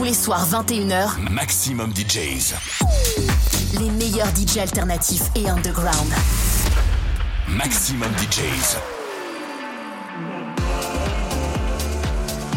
tous 0.00 0.04
les 0.06 0.14
soirs 0.14 0.48
21h. 0.48 1.30
Maximum 1.30 1.92
DJs. 1.92 2.54
Les 3.78 3.90
meilleurs 3.90 4.32
DJs 4.32 4.60
alternatifs 4.60 5.30
et 5.36 5.46
underground. 5.50 6.10
Maximum 7.46 8.10
DJs. 8.12 8.78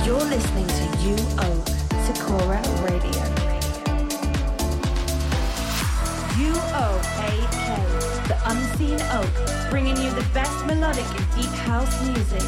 You're 0.06 0.24
listening 0.24 0.68
to 0.68 0.86
UO 1.04 1.66
Sakura 2.06 2.62
Radio. 2.88 3.24
UOAK, 6.40 7.28
the 8.30 8.38
unseen 8.46 9.02
oak, 9.20 9.70
bringing 9.70 9.98
you 9.98 10.10
the 10.12 10.26
best 10.34 10.66
melodic 10.66 11.06
and 11.18 11.28
deep 11.36 11.52
house 11.68 12.02
music. 12.06 12.42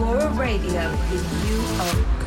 Agora 0.00 0.30
Radio 0.30 0.80
is 1.12 1.46
you 1.46 1.60
of 1.82 2.19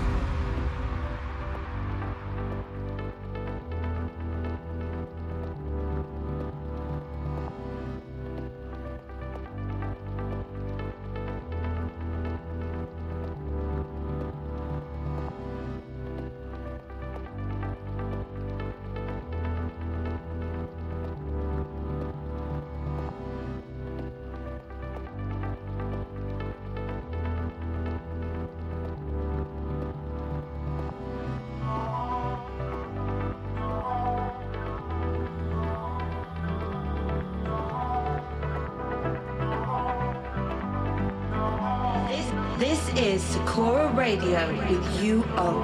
Oh. 45.36 45.63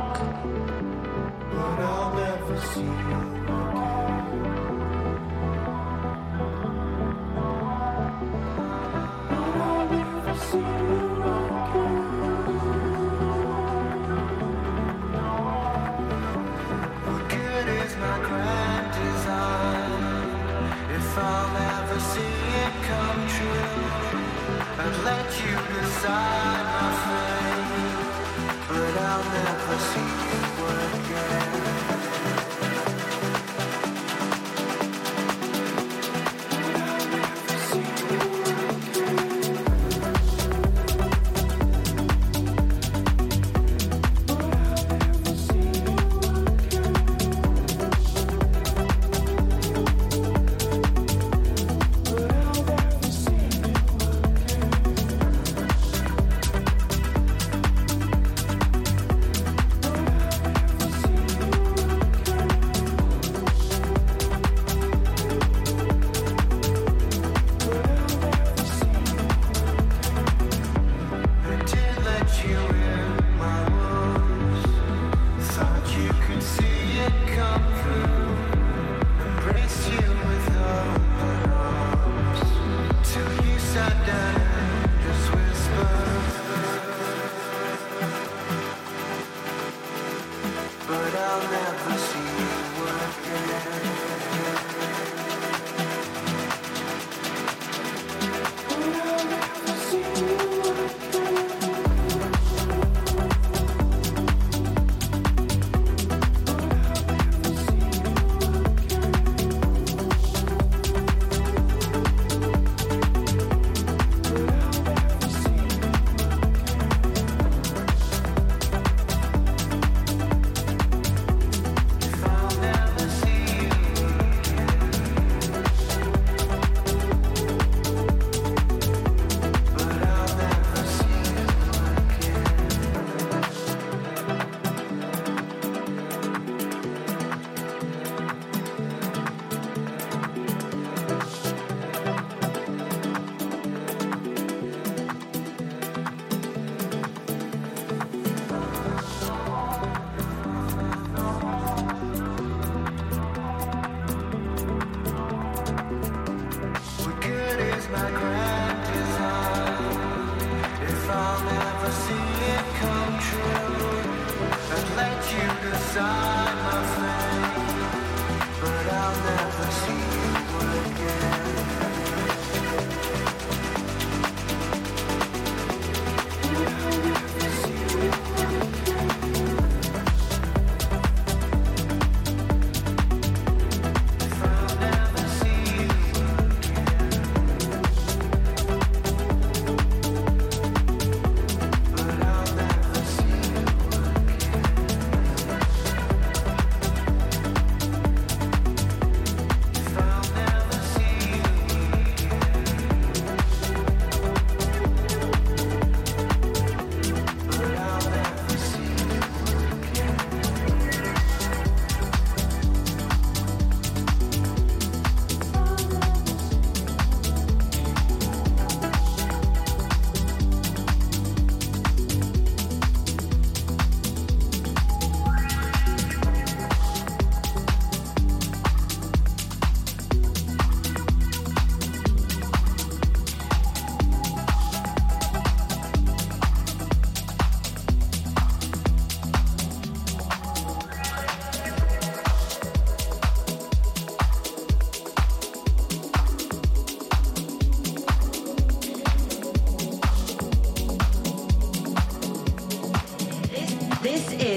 I'll 29.21 29.25
never 29.31 29.77
see 29.79 29.99
you 29.99 30.65
again. 30.95 31.98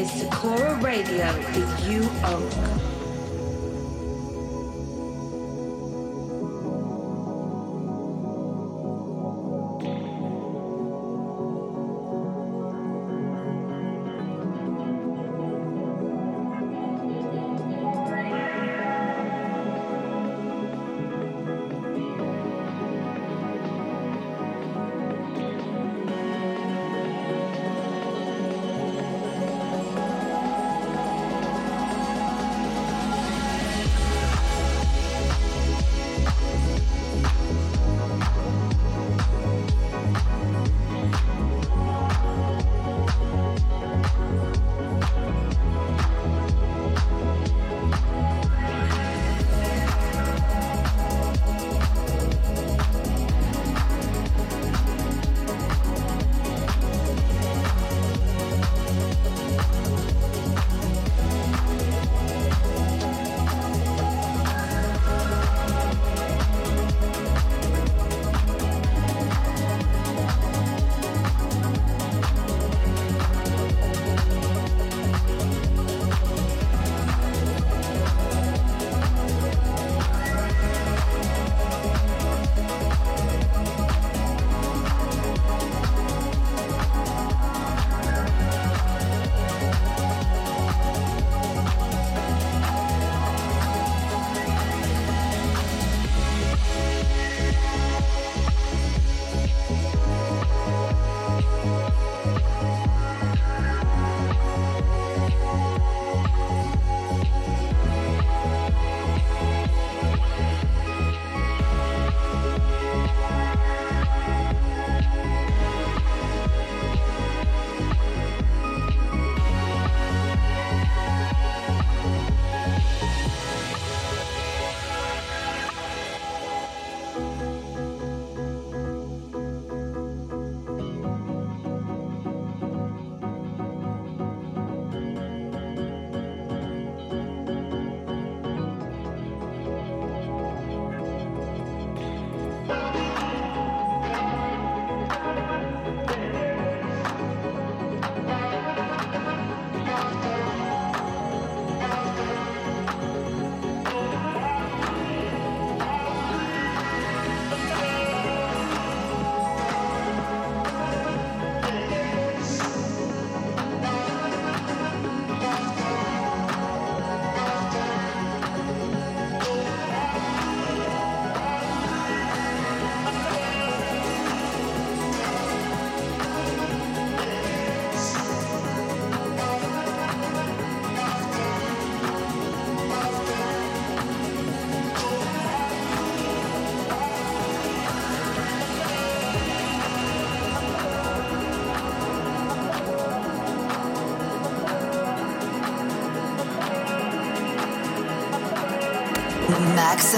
is 0.03 0.11
Sakura 0.11 0.75
Radio 0.83 1.33
with 1.55 1.89
you, 1.89 2.11
Oak. 2.25 2.92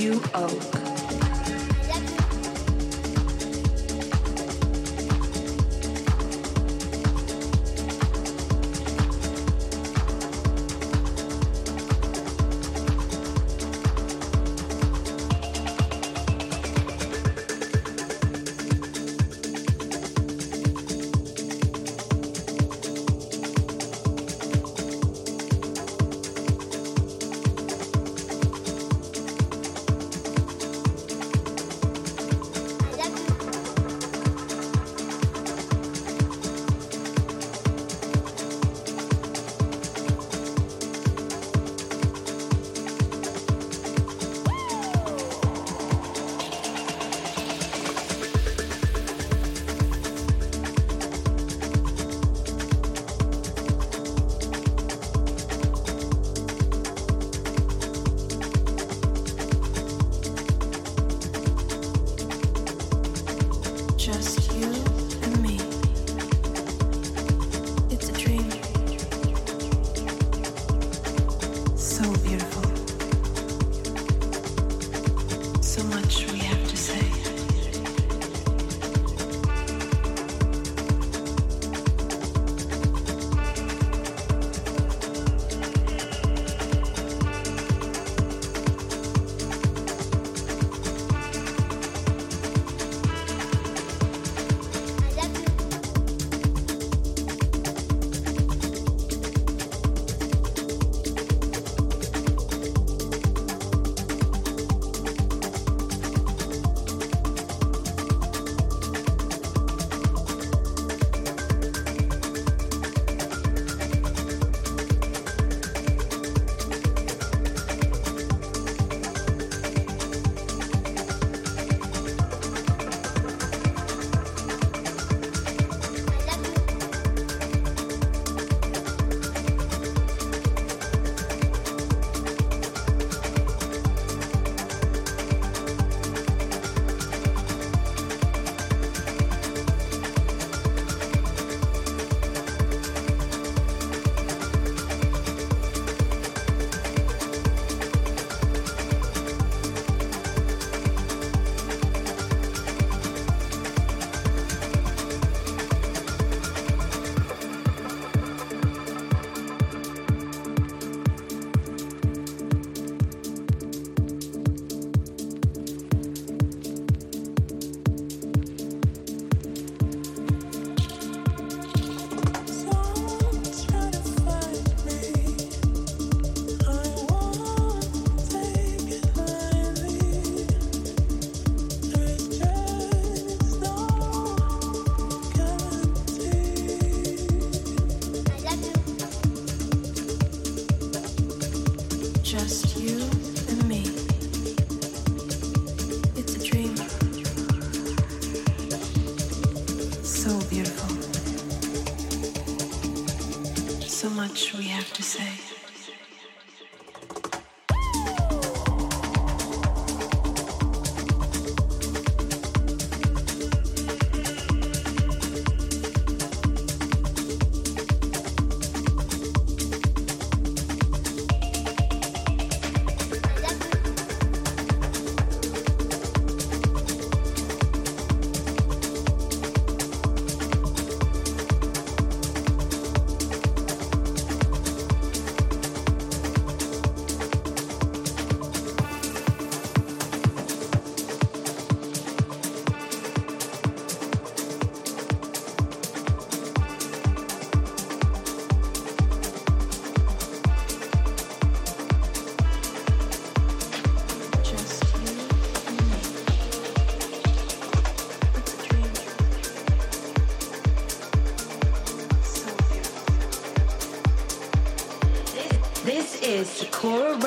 you 0.00 0.22
owe. 0.34 0.79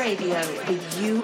Radio 0.03 0.35
with 0.67 1.01
you, 1.01 1.23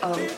Oh. 0.00 0.37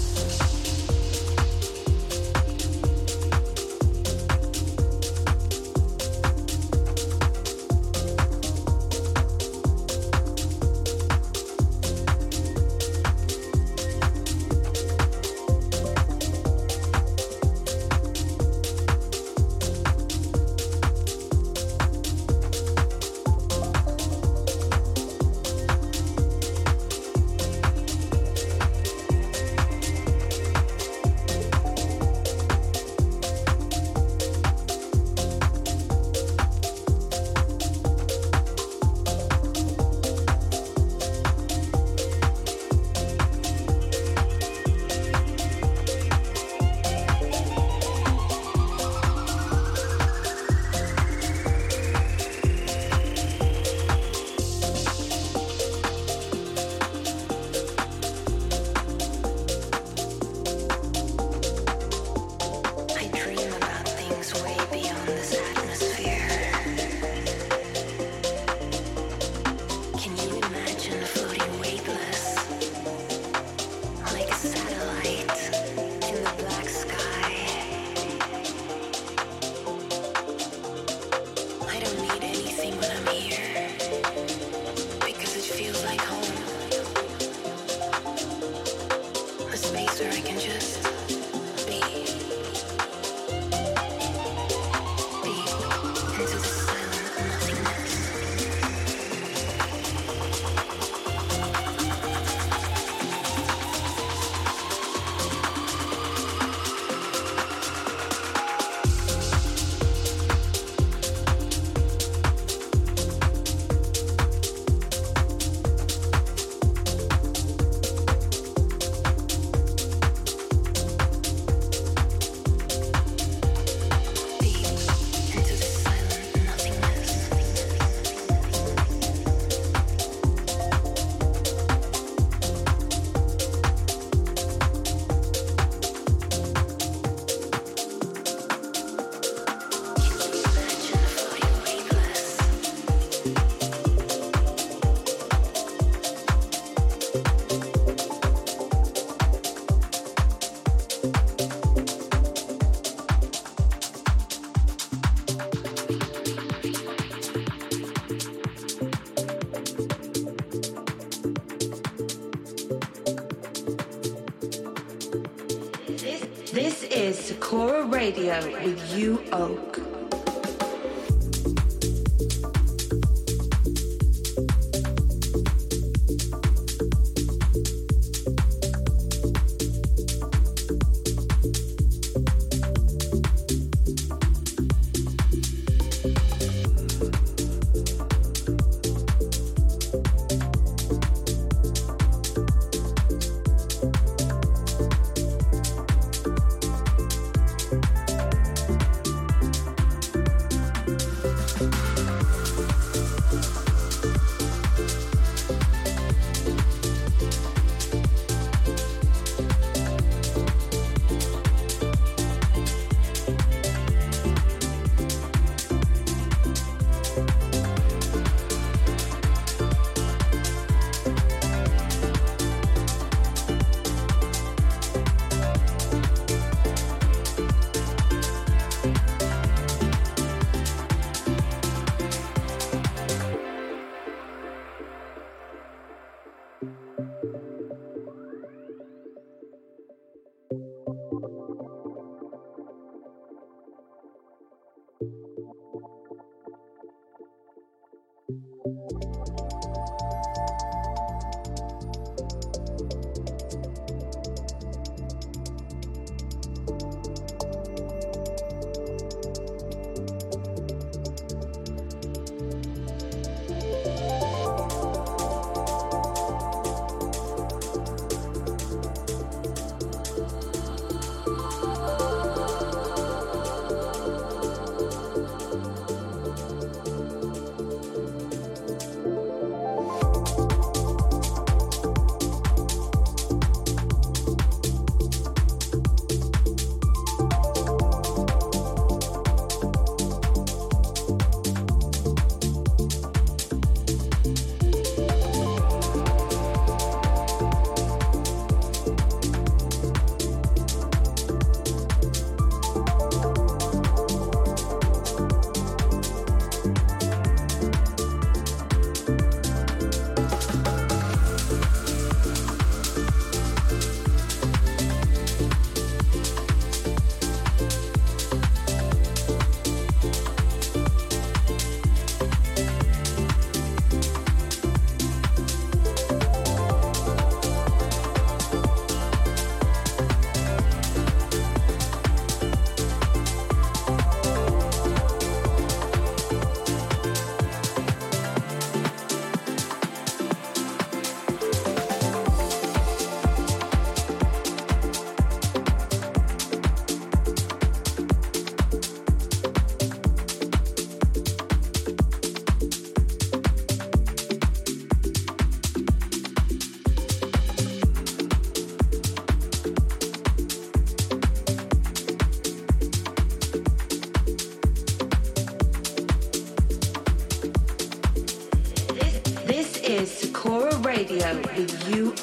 This 166.51 166.83
is 166.83 167.17
Sakura 167.17 167.85
Radio 167.85 168.43
with 168.61 168.93
you, 168.93 169.23
Oak. 169.31 169.90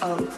Oh. 0.01 0.38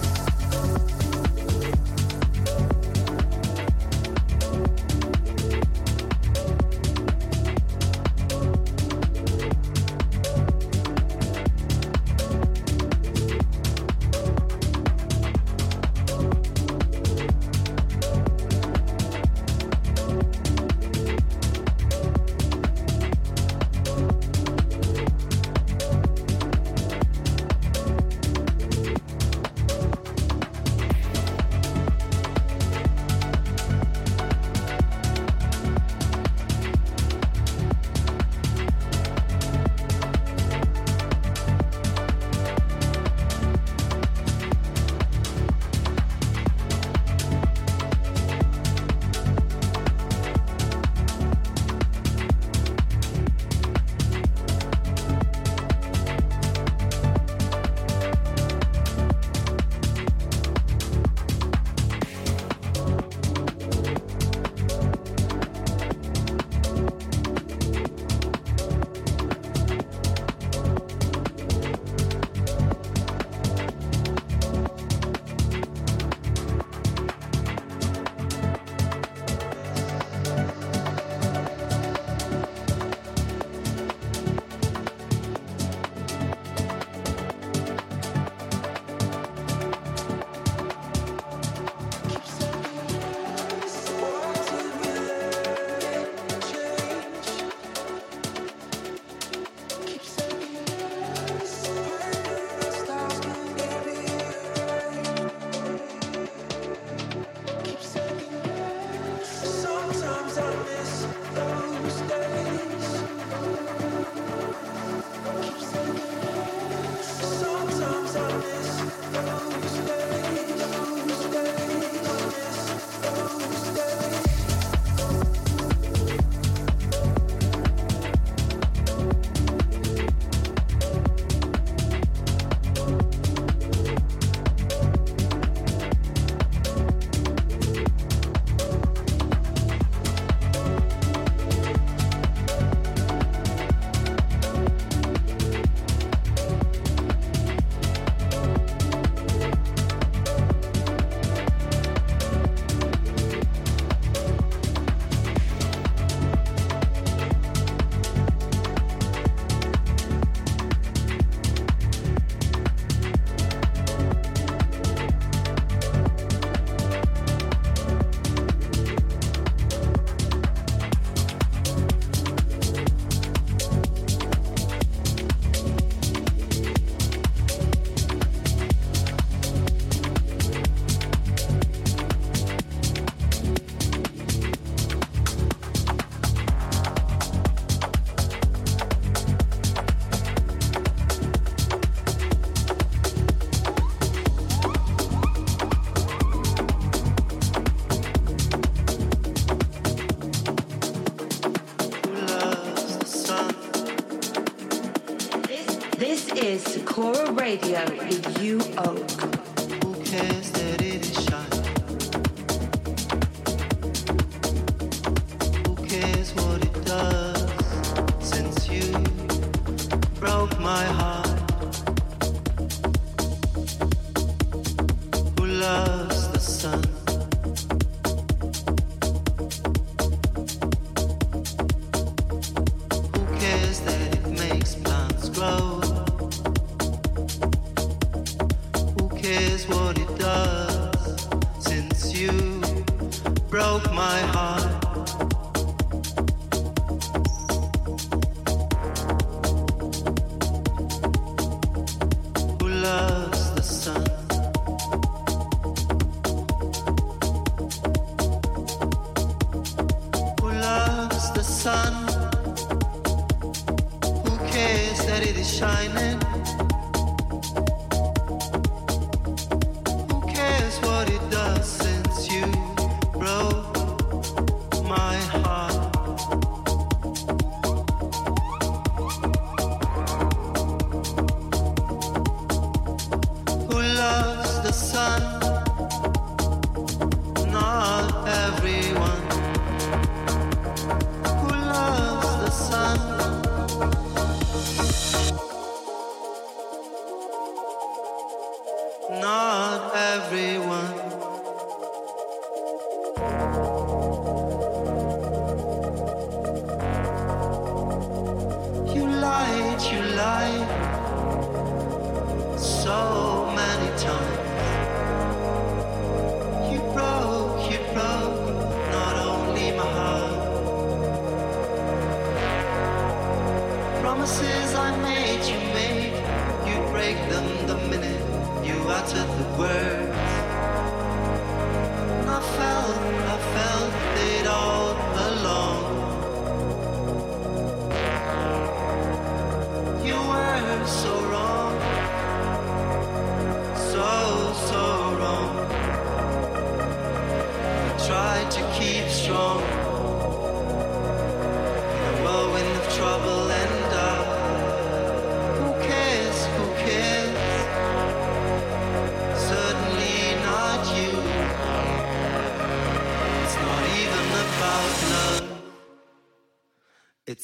My 244.21 244.27
heart? 244.27 245.40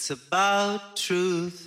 It's 0.09 0.21
about 0.25 0.95
truth. 0.95 1.66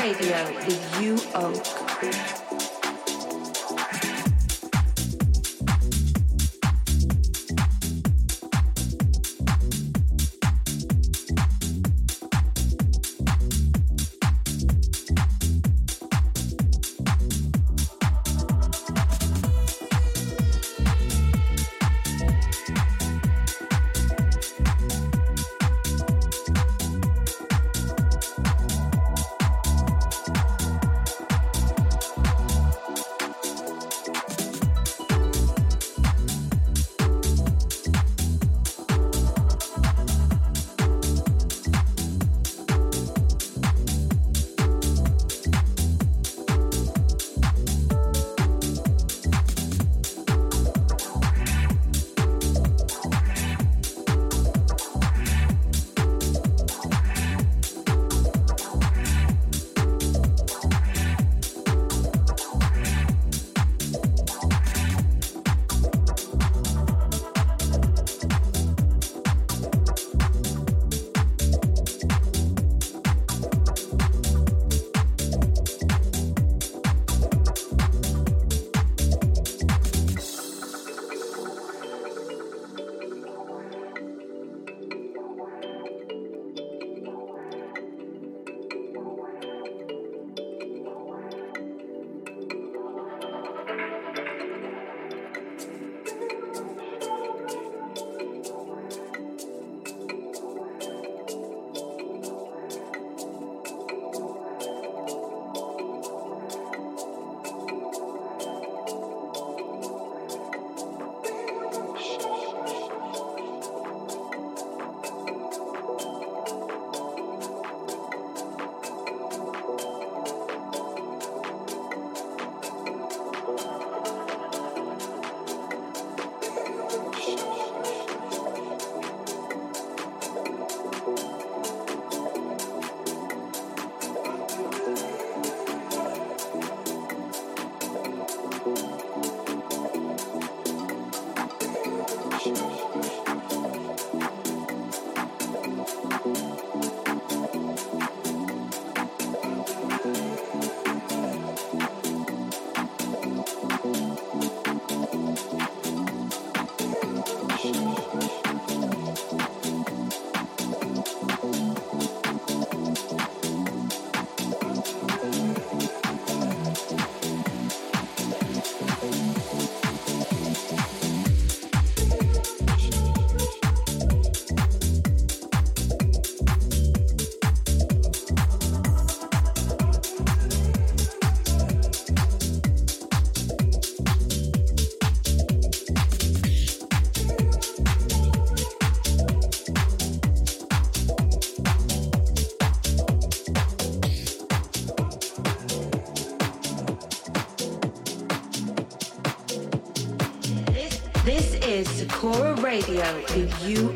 Radio 0.00 0.46
with 0.64 1.02
you, 1.02 1.19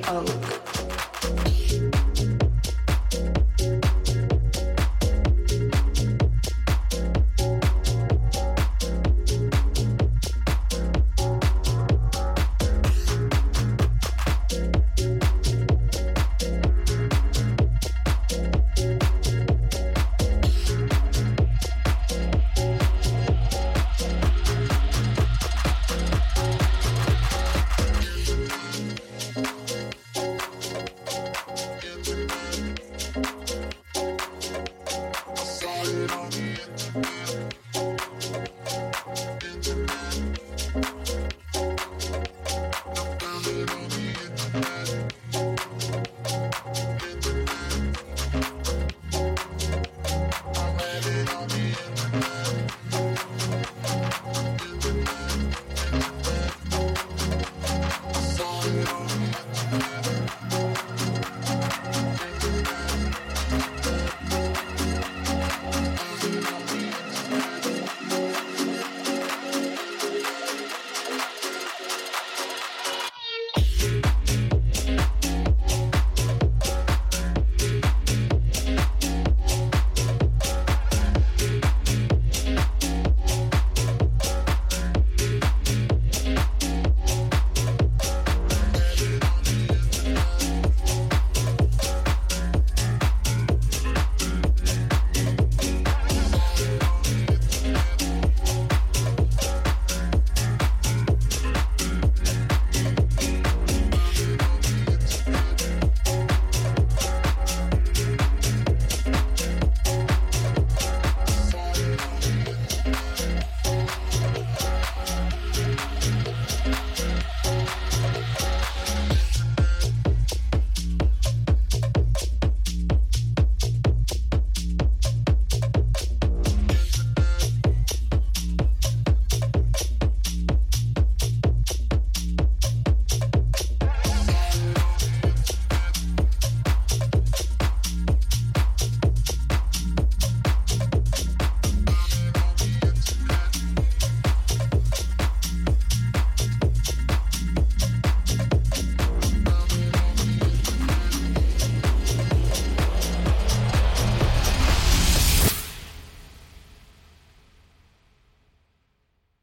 oh. 0.06 0.43